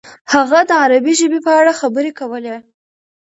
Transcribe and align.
هغه 0.33 0.59
د 0.69 0.71
عربي 0.83 1.13
ژبې 1.19 1.39
په 1.45 1.51
اړه 1.59 1.73
خبرې 1.81 2.11
کولې. 2.19 2.55